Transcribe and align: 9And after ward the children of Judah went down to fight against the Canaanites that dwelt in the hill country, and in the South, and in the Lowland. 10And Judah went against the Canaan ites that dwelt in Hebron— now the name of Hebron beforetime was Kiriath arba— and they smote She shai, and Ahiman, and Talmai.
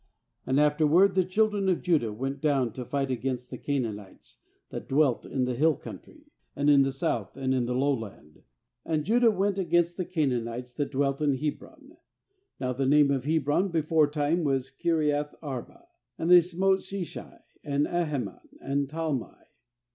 9And 0.47 0.59
after 0.59 0.87
ward 0.87 1.13
the 1.13 1.23
children 1.23 1.69
of 1.69 1.83
Judah 1.83 2.11
went 2.11 2.41
down 2.41 2.73
to 2.73 2.83
fight 2.85 3.11
against 3.11 3.51
the 3.51 3.57
Canaanites 3.59 4.39
that 4.71 4.89
dwelt 4.89 5.27
in 5.27 5.45
the 5.45 5.53
hill 5.53 5.75
country, 5.75 6.31
and 6.55 6.71
in 6.71 6.81
the 6.81 6.91
South, 6.91 7.37
and 7.37 7.53
in 7.53 7.67
the 7.67 7.75
Lowland. 7.75 8.41
10And 8.87 9.03
Judah 9.03 9.29
went 9.29 9.59
against 9.59 9.97
the 9.97 10.05
Canaan 10.05 10.47
ites 10.47 10.73
that 10.73 10.89
dwelt 10.89 11.21
in 11.21 11.35
Hebron— 11.35 11.97
now 12.59 12.73
the 12.73 12.87
name 12.87 13.11
of 13.11 13.25
Hebron 13.25 13.67
beforetime 13.69 14.43
was 14.43 14.71
Kiriath 14.71 15.35
arba— 15.39 15.85
and 16.17 16.31
they 16.31 16.41
smote 16.41 16.81
She 16.81 17.03
shai, 17.03 17.39
and 17.63 17.85
Ahiman, 17.85 18.47
and 18.59 18.89
Talmai. 18.89 19.37